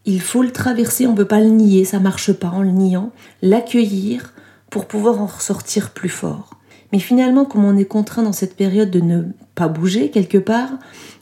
il 0.04 0.21
faut 0.21 0.42
le 0.42 0.52
traverser, 0.52 1.06
on 1.06 1.12
ne 1.12 1.16
peut 1.16 1.25
pas 1.25 1.40
le 1.40 1.49
nier, 1.49 1.85
ça 1.85 2.00
marche 2.00 2.32
pas 2.32 2.49
en 2.49 2.62
le 2.62 2.71
niant, 2.71 3.12
l'accueillir 3.40 4.35
pour 4.71 4.87
pouvoir 4.87 5.21
en 5.21 5.26
ressortir 5.26 5.90
plus 5.90 6.09
fort. 6.09 6.59
Mais 6.92 6.99
finalement, 6.99 7.44
comme 7.44 7.64
on 7.64 7.76
est 7.76 7.85
contraint 7.85 8.23
dans 8.23 8.32
cette 8.32 8.56
période 8.56 8.90
de 8.90 9.00
ne 9.00 9.23
pas 9.54 9.68
bouger 9.68 10.11
quelque 10.11 10.38
part, 10.38 10.71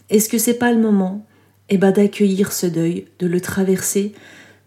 est-ce 0.08 0.28
que 0.28 0.38
c'est 0.38 0.54
pas 0.54 0.72
le 0.72 0.80
moment 0.80 1.26
eh 1.68 1.78
ben, 1.78 1.92
d'accueillir 1.92 2.52
ce 2.52 2.66
deuil, 2.66 3.06
de 3.18 3.26
le 3.26 3.40
traverser? 3.40 4.12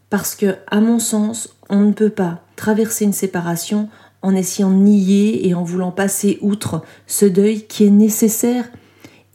Parce 0.10 0.36
que, 0.36 0.55
à 0.67 0.79
mon 0.79 1.00
sens, 1.00 1.58
on 1.70 1.82
ne 1.82 1.91
peut 1.91 2.10
pas 2.10 2.43
traverser 2.55 3.05
une 3.05 3.13
séparation 3.13 3.89
en 4.22 4.36
essayant 4.36 4.70
de 4.70 4.77
nier 4.77 5.48
et 5.48 5.53
en 5.53 5.63
voulant 5.63 5.91
passer 5.91 6.38
outre 6.41 6.84
ce 7.08 7.25
deuil 7.25 7.63
qui 7.63 7.86
est 7.86 7.89
nécessaire 7.89 8.65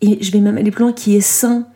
et 0.00 0.22
je 0.22 0.32
vais 0.32 0.40
même 0.40 0.58
aller 0.58 0.70
plus 0.70 0.82
loin, 0.82 0.92
qui 0.92 1.16
est 1.16 1.20
sain. 1.20 1.66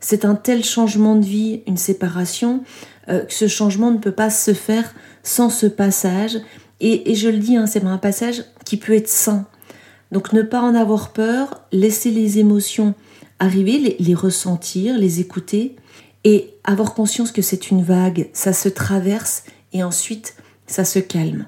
C'est 0.00 0.24
un 0.24 0.34
tel 0.34 0.64
changement 0.64 1.16
de 1.16 1.24
vie, 1.24 1.62
une 1.66 1.76
séparation, 1.76 2.62
euh, 3.08 3.24
que 3.24 3.32
ce 3.32 3.48
changement 3.48 3.90
ne 3.90 3.98
peut 3.98 4.12
pas 4.12 4.30
se 4.30 4.52
faire 4.52 4.94
sans 5.22 5.50
ce 5.50 5.66
passage. 5.66 6.38
Et, 6.80 7.14
je 7.14 7.28
le 7.28 7.38
dis, 7.38 7.56
hein, 7.56 7.66
c'est 7.66 7.84
un 7.84 7.98
passage 7.98 8.44
qui 8.64 8.76
peut 8.76 8.94
être 8.94 9.08
sain. 9.08 9.46
Donc 10.12 10.32
ne 10.32 10.42
pas 10.42 10.60
en 10.60 10.74
avoir 10.74 11.12
peur, 11.12 11.62
laisser 11.72 12.10
les 12.10 12.38
émotions 12.38 12.94
arriver, 13.38 13.96
les 13.98 14.14
ressentir, 14.14 14.96
les 14.96 15.20
écouter, 15.20 15.76
et 16.24 16.54
avoir 16.64 16.94
conscience 16.94 17.32
que 17.32 17.42
c'est 17.42 17.70
une 17.70 17.82
vague, 17.82 18.30
ça 18.32 18.52
se 18.52 18.68
traverse 18.68 19.44
et 19.72 19.84
ensuite 19.84 20.34
ça 20.66 20.84
se 20.84 20.98
calme. 20.98 21.46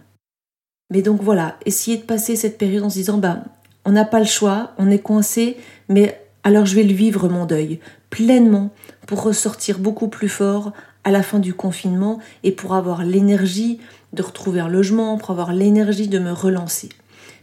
Mais 0.91 1.03
donc 1.03 1.23
voilà, 1.23 1.59
essayer 1.67 1.97
de 1.97 2.03
passer 2.03 2.37
cette 2.37 2.59
période 2.59 2.85
en 2.85 2.91
se 2.91 2.95
disant 2.95 3.19
bah 3.19 3.43
on 3.85 3.93
n'a 3.93 4.05
pas 4.05 4.21
le 4.21 4.27
choix, 4.27 4.73
on 4.79 4.91
est 4.91 5.01
coincé, 5.01 5.57
mais 5.89 6.21
alors 6.45 6.67
je 6.67 6.75
vais 6.75 6.85
le 6.85 6.95
vivre 6.95 7.29
mon 7.29 7.47
deuil 7.47 7.81
pleinement 8.11 8.71
pour 9.07 9.23
ressortir 9.23 9.79
beaucoup 9.79 10.09
plus 10.09 10.29
fort 10.29 10.73
à 11.05 11.11
la 11.11 11.23
fin 11.23 11.39
du 11.39 11.55
confinement 11.55 12.19
et 12.43 12.53
pour 12.53 12.75
avoir 12.75 13.05
l'énergie 13.05 13.81
de 14.13 14.23
retrouver 14.23 14.61
un 14.61 14.69
logement, 14.69 15.17
pour 15.19 15.31
avoir 15.31 15.53
l'énergie 15.53 16.09
de 16.09 16.19
me 16.19 16.33
relancer. 16.33 16.89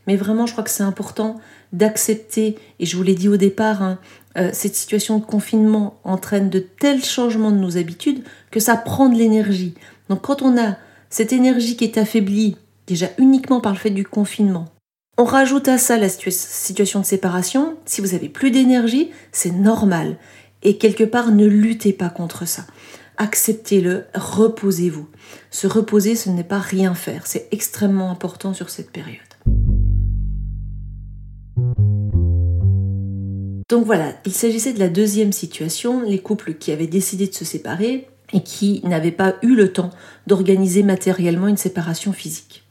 Mais 0.07 0.15
vraiment, 0.15 0.45
je 0.45 0.51
crois 0.51 0.63
que 0.63 0.69
c'est 0.69 0.83
important 0.83 1.39
d'accepter, 1.73 2.57
et 2.79 2.85
je 2.85 2.95
vous 2.95 3.03
l'ai 3.03 3.15
dit 3.15 3.27
au 3.27 3.37
départ, 3.37 3.81
hein, 3.81 3.97
euh, 4.37 4.49
cette 4.53 4.75
situation 4.75 5.17
de 5.19 5.25
confinement 5.25 5.99
entraîne 6.03 6.49
de 6.49 6.59
tels 6.59 7.03
changements 7.03 7.51
de 7.51 7.57
nos 7.57 7.77
habitudes 7.77 8.23
que 8.51 8.59
ça 8.59 8.77
prend 8.77 9.09
de 9.09 9.17
l'énergie. 9.17 9.73
Donc 10.09 10.21
quand 10.21 10.41
on 10.41 10.57
a 10.61 10.77
cette 11.09 11.33
énergie 11.33 11.75
qui 11.75 11.85
est 11.85 11.97
affaiblie 11.97 12.57
déjà 12.87 13.07
uniquement 13.17 13.61
par 13.61 13.73
le 13.73 13.79
fait 13.79 13.89
du 13.89 14.05
confinement, 14.05 14.65
on 15.17 15.23
rajoute 15.23 15.69
à 15.69 15.77
ça 15.77 15.97
la 15.97 16.09
situation 16.09 16.99
de 16.99 17.05
séparation, 17.05 17.77
si 17.85 18.01
vous 18.01 18.15
avez 18.15 18.27
plus 18.27 18.51
d'énergie, 18.51 19.11
c'est 19.31 19.51
normal. 19.51 20.17
Et 20.61 20.77
quelque 20.77 21.05
part, 21.05 21.31
ne 21.31 21.45
luttez 21.45 21.93
pas 21.93 22.09
contre 22.09 22.45
ça. 22.45 22.65
Acceptez-le, 23.17 24.05
reposez-vous. 24.13 25.07
Se 25.51 25.67
reposer, 25.67 26.15
ce 26.15 26.29
n'est 26.29 26.43
pas 26.43 26.59
rien 26.59 26.95
faire. 26.95 27.27
C'est 27.27 27.47
extrêmement 27.51 28.11
important 28.11 28.53
sur 28.53 28.69
cette 28.69 28.91
période. 28.91 29.19
Donc 33.69 33.85
voilà, 33.85 34.13
il 34.25 34.33
s'agissait 34.33 34.73
de 34.73 34.79
la 34.79 34.89
deuxième 34.89 35.31
situation, 35.31 36.01
les 36.01 36.19
couples 36.19 36.55
qui 36.55 36.71
avaient 36.71 36.87
décidé 36.87 37.27
de 37.27 37.33
se 37.33 37.45
séparer 37.45 38.07
et 38.33 38.43
qui 38.43 38.81
n'avaient 38.83 39.11
pas 39.11 39.35
eu 39.43 39.55
le 39.55 39.71
temps 39.71 39.91
d'organiser 40.27 40.83
matériellement 40.83 41.47
une 41.47 41.57
séparation 41.57 42.11
physique. 42.11 42.64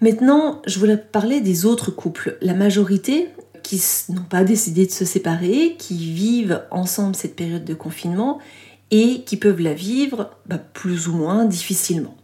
Maintenant, 0.00 0.60
je 0.66 0.78
voulais 0.78 0.96
parler 0.96 1.40
des 1.40 1.64
autres 1.64 1.90
couples. 1.90 2.36
La 2.42 2.54
majorité 2.54 3.28
qui 3.62 3.82
n'ont 4.10 4.22
pas 4.22 4.44
décidé 4.44 4.86
de 4.86 4.92
se 4.92 5.04
séparer, 5.04 5.76
qui 5.78 5.96
vivent 5.96 6.62
ensemble 6.70 7.16
cette 7.16 7.34
période 7.34 7.64
de 7.64 7.74
confinement 7.74 8.38
et 8.90 9.22
qui 9.24 9.36
peuvent 9.36 9.60
la 9.60 9.74
vivre 9.74 10.30
bah, 10.46 10.58
plus 10.58 11.08
ou 11.08 11.14
moins 11.14 11.44
difficilement. 11.44 12.14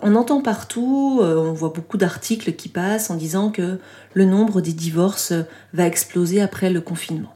On 0.00 0.14
entend 0.14 0.40
partout, 0.42 1.18
euh, 1.22 1.36
on 1.36 1.52
voit 1.52 1.72
beaucoup 1.74 1.96
d'articles 1.96 2.52
qui 2.52 2.68
passent 2.68 3.10
en 3.10 3.16
disant 3.16 3.50
que 3.50 3.80
le 4.14 4.24
nombre 4.24 4.60
des 4.60 4.72
divorces 4.72 5.32
va 5.72 5.86
exploser 5.86 6.40
après 6.40 6.70
le 6.70 6.80
confinement. 6.80 7.34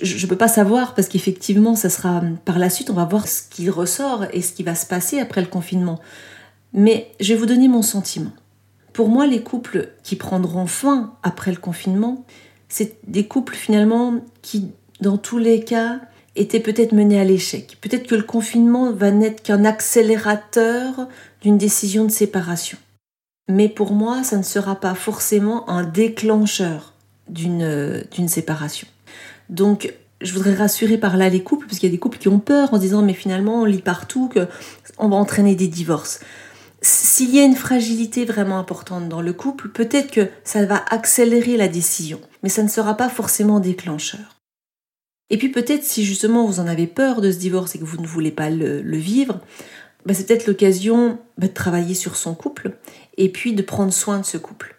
Je 0.00 0.24
ne 0.24 0.30
peux 0.30 0.36
pas 0.36 0.48
savoir 0.48 0.94
parce 0.94 1.08
qu'effectivement, 1.08 1.74
ça 1.74 1.90
sera 1.90 2.22
par 2.44 2.58
la 2.58 2.70
suite, 2.70 2.88
on 2.88 2.94
va 2.94 3.04
voir 3.04 3.28
ce 3.28 3.42
qui 3.50 3.68
ressort 3.68 4.24
et 4.32 4.40
ce 4.40 4.52
qui 4.52 4.62
va 4.62 4.74
se 4.74 4.86
passer 4.86 5.18
après 5.18 5.42
le 5.42 5.48
confinement. 5.48 6.00
Mais 6.72 7.10
je 7.20 7.34
vais 7.34 7.38
vous 7.38 7.46
donner 7.46 7.68
mon 7.68 7.82
sentiment. 7.82 8.32
Pour 8.98 9.10
moi, 9.10 9.28
les 9.28 9.44
couples 9.44 9.90
qui 10.02 10.16
prendront 10.16 10.66
fin 10.66 11.14
après 11.22 11.52
le 11.52 11.56
confinement, 11.58 12.26
c'est 12.68 12.96
des 13.06 13.28
couples 13.28 13.54
finalement 13.54 14.14
qui, 14.42 14.72
dans 15.00 15.18
tous 15.18 15.38
les 15.38 15.62
cas, 15.62 16.00
étaient 16.34 16.58
peut-être 16.58 16.90
menés 16.90 17.20
à 17.20 17.22
l'échec. 17.22 17.78
Peut-être 17.80 18.08
que 18.08 18.16
le 18.16 18.24
confinement 18.24 18.90
va 18.90 19.12
n'être 19.12 19.44
qu'un 19.44 19.64
accélérateur 19.64 21.06
d'une 21.42 21.58
décision 21.58 22.06
de 22.06 22.10
séparation. 22.10 22.76
Mais 23.48 23.68
pour 23.68 23.92
moi, 23.92 24.24
ça 24.24 24.36
ne 24.36 24.42
sera 24.42 24.74
pas 24.74 24.96
forcément 24.96 25.70
un 25.70 25.84
déclencheur 25.84 26.92
d'une 27.28 28.02
séparation. 28.26 28.88
Donc, 29.48 29.94
je 30.20 30.32
voudrais 30.32 30.56
rassurer 30.56 30.98
par 30.98 31.16
là 31.16 31.28
les 31.28 31.44
couples, 31.44 31.66
parce 31.66 31.78
qu'il 31.78 31.88
y 31.88 31.92
a 31.92 31.94
des 31.94 32.00
couples 32.00 32.18
qui 32.18 32.26
ont 32.26 32.40
peur 32.40 32.74
en 32.74 32.78
disant 32.78 33.02
mais 33.02 33.14
finalement 33.14 33.62
on 33.62 33.64
lit 33.64 33.80
partout 33.80 34.28
qu'on 34.28 35.08
va 35.08 35.14
entraîner 35.14 35.54
des 35.54 35.68
divorces. 35.68 36.18
S'il 36.80 37.34
y 37.34 37.40
a 37.40 37.44
une 37.44 37.56
fragilité 37.56 38.24
vraiment 38.24 38.58
importante 38.58 39.08
dans 39.08 39.20
le 39.20 39.32
couple, 39.32 39.68
peut-être 39.68 40.12
que 40.12 40.28
ça 40.44 40.64
va 40.64 40.84
accélérer 40.90 41.56
la 41.56 41.66
décision, 41.66 42.20
mais 42.42 42.48
ça 42.48 42.62
ne 42.62 42.68
sera 42.68 42.96
pas 42.96 43.08
forcément 43.08 43.58
déclencheur. 43.58 44.38
Et 45.30 45.38
puis 45.38 45.48
peut-être 45.48 45.84
si 45.84 46.04
justement 46.04 46.46
vous 46.46 46.60
en 46.60 46.66
avez 46.66 46.86
peur 46.86 47.20
de 47.20 47.30
ce 47.32 47.38
divorce 47.38 47.74
et 47.74 47.78
que 47.78 47.84
vous 47.84 48.00
ne 48.00 48.06
voulez 48.06 48.30
pas 48.30 48.48
le, 48.48 48.96
vivre, 48.96 49.40
bah, 50.06 50.14
c'est 50.14 50.26
peut-être 50.26 50.46
l'occasion 50.46 51.18
bah, 51.36 51.48
de 51.48 51.52
travailler 51.52 51.94
sur 51.94 52.16
son 52.16 52.34
couple 52.34 52.78
et 53.16 53.28
puis 53.28 53.52
de 53.52 53.62
prendre 53.62 53.92
soin 53.92 54.18
de 54.20 54.24
ce 54.24 54.38
couple. 54.38 54.76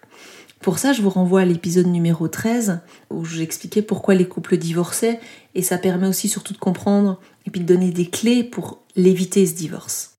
Pour 0.61 0.79
ça, 0.79 0.91
je 0.91 1.01
vous 1.01 1.09
renvoie 1.09 1.41
à 1.41 1.45
l'épisode 1.45 1.87
numéro 1.87 2.27
13 2.27 2.79
où 3.09 3.23
j'expliquais 3.25 3.81
pourquoi 3.81 4.15
les 4.15 4.27
couples 4.27 4.57
divorçaient 4.57 5.19
et 5.55 5.61
ça 5.61 5.77
permet 5.77 6.07
aussi 6.07 6.29
surtout 6.29 6.53
de 6.53 6.59
comprendre 6.59 7.19
et 7.45 7.51
puis 7.51 7.61
de 7.61 7.65
donner 7.65 7.91
des 7.91 8.07
clés 8.07 8.43
pour 8.43 8.83
l'éviter 8.95 9.45
ce 9.45 9.53
divorce. 9.53 10.18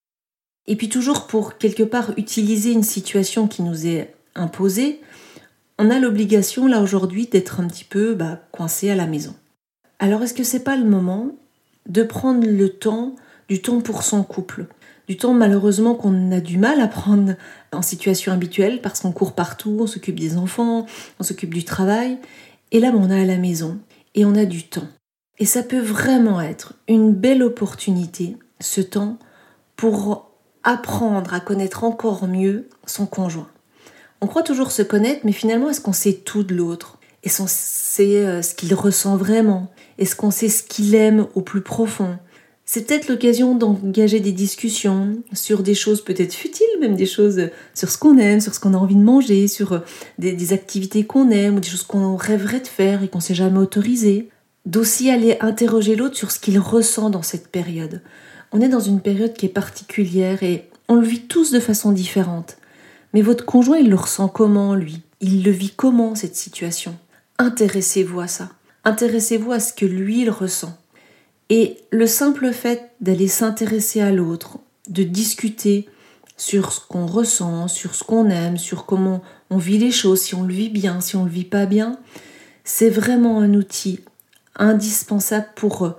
Et 0.70 0.76
puis 0.76 0.88
toujours 0.88 1.26
pour 1.26 1.58
quelque 1.58 1.82
part 1.82 2.12
utiliser 2.16 2.70
une 2.70 2.84
situation 2.84 3.48
qui 3.48 3.62
nous 3.62 3.88
est 3.88 4.14
imposée, 4.36 5.00
on 5.80 5.90
a 5.90 5.98
l'obligation 5.98 6.68
là 6.68 6.80
aujourd'hui 6.80 7.26
d'être 7.26 7.58
un 7.58 7.66
petit 7.66 7.82
peu 7.82 8.14
bah, 8.14 8.40
coincé 8.52 8.88
à 8.88 8.94
la 8.94 9.08
maison. 9.08 9.34
Alors 9.98 10.22
est-ce 10.22 10.32
que 10.32 10.44
c'est 10.44 10.62
pas 10.62 10.76
le 10.76 10.84
moment 10.84 11.32
de 11.88 12.04
prendre 12.04 12.46
le 12.46 12.68
temps, 12.68 13.16
du 13.48 13.60
temps 13.60 13.80
pour 13.80 14.04
son 14.04 14.22
couple? 14.22 14.66
Du 15.08 15.16
temps 15.16 15.34
malheureusement 15.34 15.96
qu'on 15.96 16.30
a 16.30 16.38
du 16.38 16.56
mal 16.56 16.80
à 16.80 16.86
prendre 16.86 17.34
en 17.72 17.82
situation 17.82 18.32
habituelle 18.32 18.80
parce 18.80 19.00
qu'on 19.00 19.10
court 19.10 19.34
partout, 19.34 19.78
on 19.80 19.88
s'occupe 19.88 20.20
des 20.20 20.36
enfants, 20.36 20.86
on 21.18 21.24
s'occupe 21.24 21.52
du 21.52 21.64
travail. 21.64 22.16
Et 22.70 22.78
là, 22.78 22.92
on 22.94 23.10
a 23.10 23.20
à 23.20 23.24
la 23.24 23.38
maison 23.38 23.80
et 24.14 24.24
on 24.24 24.36
a 24.36 24.44
du 24.44 24.62
temps. 24.62 24.86
Et 25.40 25.46
ça 25.46 25.64
peut 25.64 25.80
vraiment 25.80 26.40
être 26.40 26.74
une 26.86 27.12
belle 27.12 27.42
opportunité, 27.42 28.36
ce 28.60 28.80
temps, 28.80 29.18
pour 29.74 30.29
apprendre 30.70 31.34
à 31.34 31.40
connaître 31.40 31.84
encore 31.84 32.26
mieux 32.26 32.68
son 32.86 33.06
conjoint. 33.06 33.48
On 34.20 34.26
croit 34.26 34.42
toujours 34.42 34.70
se 34.70 34.82
connaître, 34.82 35.22
mais 35.24 35.32
finalement, 35.32 35.70
est-ce 35.70 35.80
qu'on 35.80 35.92
sait 35.92 36.12
tout 36.12 36.42
de 36.42 36.54
l'autre? 36.54 36.98
Est-ce 37.22 37.38
qu'on 37.38 37.48
sait 37.48 38.24
euh, 38.24 38.42
ce 38.42 38.54
qu'il 38.54 38.74
ressent 38.74 39.16
vraiment? 39.16 39.72
Est-ce 39.98 40.14
qu'on 40.16 40.30
sait 40.30 40.48
ce 40.48 40.62
qu'il 40.62 40.94
aime 40.94 41.26
au 41.34 41.42
plus 41.42 41.60
profond? 41.60 42.18
C'est 42.64 42.86
peut-être 42.86 43.08
l'occasion 43.08 43.56
d'engager 43.56 44.20
des 44.20 44.30
discussions 44.30 45.18
sur 45.32 45.64
des 45.64 45.74
choses 45.74 46.04
peut-être 46.04 46.32
futiles, 46.32 46.68
même 46.80 46.94
des 46.94 47.04
choses 47.04 47.48
sur 47.74 47.90
ce 47.90 47.98
qu'on 47.98 48.16
aime, 48.16 48.40
sur 48.40 48.54
ce 48.54 48.60
qu'on 48.60 48.74
a 48.74 48.76
envie 48.76 48.94
de 48.94 49.02
manger, 49.02 49.48
sur 49.48 49.72
euh, 49.72 49.78
des, 50.18 50.52
activités 50.52 51.04
qu'on 51.04 51.30
aime 51.30 51.56
ou 51.56 51.60
des 51.60 51.68
choses 51.68 51.82
qu'on 51.82 52.14
rêverait 52.14 52.60
de 52.60 52.68
faire 52.68 53.02
et 53.02 53.08
qu'on 53.08 53.18
s'est 53.18 53.34
jamais 53.34 53.58
autorisé. 53.58 54.28
D'aussi 54.66 55.10
aller 55.10 55.36
interroger 55.40 55.96
l'autre 55.96 56.16
sur 56.16 56.30
ce 56.30 56.38
qu'il 56.38 56.60
ressent 56.60 57.10
dans 57.10 57.22
cette 57.22 57.48
période. 57.48 58.02
On 58.52 58.60
est 58.60 58.68
dans 58.68 58.80
une 58.80 59.00
période 59.00 59.34
qui 59.34 59.46
est 59.46 59.50
particulière 59.50 60.42
et 60.42 60.68
on 60.88 60.96
le 60.96 61.06
vit 61.06 61.22
tous 61.22 61.52
de 61.52 61.60
façon 61.60 61.92
différente. 61.92 62.56
Mais 63.12 63.22
votre 63.22 63.44
conjoint, 63.44 63.78
il 63.78 63.90
le 63.90 63.96
ressent 63.96 64.28
comment, 64.28 64.74
lui? 64.74 65.02
Il 65.20 65.44
le 65.44 65.50
vit 65.50 65.72
comment, 65.74 66.14
cette 66.14 66.36
situation? 66.36 66.96
Intéressez-vous 67.38 68.20
à 68.20 68.26
ça. 68.26 68.50
Intéressez-vous 68.84 69.52
à 69.52 69.60
ce 69.60 69.72
que 69.72 69.86
lui, 69.86 70.22
il 70.22 70.30
ressent. 70.30 70.76
Et 71.48 71.78
le 71.90 72.06
simple 72.06 72.52
fait 72.52 72.92
d'aller 73.00 73.28
s'intéresser 73.28 74.00
à 74.00 74.12
l'autre, 74.12 74.58
de 74.88 75.02
discuter 75.02 75.88
sur 76.36 76.72
ce 76.72 76.80
qu'on 76.80 77.06
ressent, 77.06 77.68
sur 77.68 77.94
ce 77.94 78.02
qu'on 78.02 78.30
aime, 78.30 78.56
sur 78.56 78.86
comment 78.86 79.22
on 79.50 79.58
vit 79.58 79.78
les 79.78 79.90
choses, 79.90 80.22
si 80.22 80.34
on 80.34 80.42
le 80.42 80.54
vit 80.54 80.70
bien, 80.70 81.00
si 81.00 81.16
on 81.16 81.24
le 81.24 81.30
vit 81.30 81.44
pas 81.44 81.66
bien, 81.66 81.98
c'est 82.64 82.88
vraiment 82.88 83.40
un 83.40 83.54
outil 83.54 84.00
indispensable 84.56 85.48
pour 85.56 85.84
euh, 85.84 85.96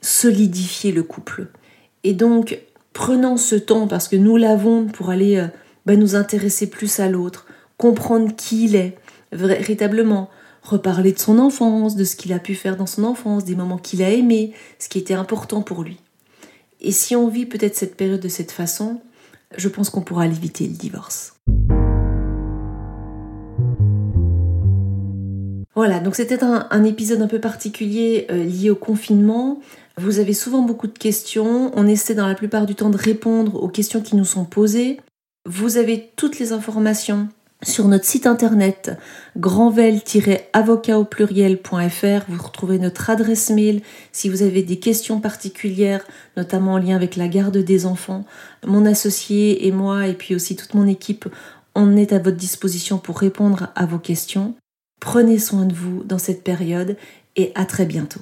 solidifier 0.00 0.92
le 0.92 1.02
couple. 1.02 1.48
Et 2.04 2.14
donc, 2.14 2.58
prenant 2.92 3.36
ce 3.36 3.56
temps, 3.56 3.86
parce 3.86 4.08
que 4.08 4.16
nous 4.16 4.36
l'avons 4.36 4.86
pour 4.86 5.10
aller 5.10 5.36
euh, 5.36 5.46
bah, 5.86 5.96
nous 5.96 6.14
intéresser 6.14 6.68
plus 6.68 7.00
à 7.00 7.08
l'autre, 7.08 7.46
comprendre 7.76 8.34
qui 8.36 8.64
il 8.64 8.76
est, 8.76 8.96
véritablement, 9.32 10.30
reparler 10.62 11.12
de 11.12 11.18
son 11.18 11.38
enfance, 11.38 11.96
de 11.96 12.04
ce 12.04 12.16
qu'il 12.16 12.32
a 12.32 12.38
pu 12.38 12.54
faire 12.54 12.76
dans 12.76 12.86
son 12.86 13.04
enfance, 13.04 13.44
des 13.44 13.54
moments 13.56 13.78
qu'il 13.78 14.02
a 14.02 14.10
aimés, 14.10 14.52
ce 14.78 14.88
qui 14.88 14.98
était 14.98 15.14
important 15.14 15.62
pour 15.62 15.82
lui. 15.82 15.98
Et 16.80 16.92
si 16.92 17.14
on 17.16 17.28
vit 17.28 17.46
peut-être 17.46 17.76
cette 17.76 17.96
période 17.96 18.20
de 18.20 18.28
cette 18.28 18.52
façon, 18.52 19.00
je 19.56 19.68
pense 19.68 19.90
qu'on 19.90 20.02
pourra 20.02 20.26
éviter 20.26 20.66
le 20.66 20.74
divorce. 20.74 21.34
Voilà, 25.76 26.00
donc 26.00 26.16
c'était 26.16 26.42
un, 26.42 26.84
épisode 26.84 27.22
un 27.22 27.28
peu 27.28 27.38
particulier 27.38 28.26
euh, 28.30 28.44
lié 28.44 28.70
au 28.70 28.74
confinement. 28.74 29.60
Vous 29.96 30.18
avez 30.18 30.32
souvent 30.32 30.62
beaucoup 30.62 30.88
de 30.88 30.98
questions. 30.98 31.70
On 31.74 31.86
essaie 31.86 32.14
dans 32.14 32.26
la 32.26 32.34
plupart 32.34 32.66
du 32.66 32.74
temps 32.74 32.90
de 32.90 32.96
répondre 32.96 33.62
aux 33.62 33.68
questions 33.68 34.00
qui 34.00 34.16
nous 34.16 34.24
sont 34.24 34.44
posées. 34.44 35.00
Vous 35.46 35.76
avez 35.76 36.10
toutes 36.16 36.38
les 36.40 36.52
informations 36.52 37.28
Sur 37.62 37.86
notre 37.86 38.04
site 38.04 38.26
internet 38.26 38.98
grandvel-avocat 39.36 40.98
au 40.98 41.04
pluriel.fr, 41.04 42.24
vous 42.28 42.42
retrouvez 42.42 42.78
notre 42.78 43.08
adresse 43.08 43.50
mail 43.50 43.80
si 44.10 44.28
vous 44.28 44.42
avez 44.42 44.62
des 44.62 44.78
questions 44.80 45.20
particulières, 45.20 46.04
notamment 46.36 46.74
en 46.74 46.78
lien 46.78 46.96
avec 46.96 47.14
la 47.14 47.28
garde 47.28 47.58
des 47.58 47.86
enfants. 47.86 48.24
Mon 48.66 48.86
associé 48.86 49.66
et 49.66 49.72
moi, 49.72 50.08
et 50.08 50.14
puis 50.14 50.34
aussi 50.34 50.56
toute 50.56 50.74
mon 50.74 50.86
équipe, 50.86 51.26
on 51.76 51.96
est 51.96 52.12
à 52.12 52.18
votre 52.18 52.36
disposition 52.36 52.98
pour 52.98 53.18
répondre 53.18 53.68
à 53.76 53.86
vos 53.86 53.98
questions. 53.98 54.54
Prenez 55.00 55.38
soin 55.38 55.64
de 55.64 55.74
vous 55.74 56.04
dans 56.04 56.18
cette 56.18 56.44
période 56.44 56.96
et 57.36 57.52
à 57.54 57.64
très 57.64 57.86
bientôt. 57.86 58.20